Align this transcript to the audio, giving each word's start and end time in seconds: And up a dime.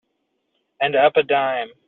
And 0.79 0.95
up 0.95 1.15
a 1.15 1.21
dime. 1.23 1.71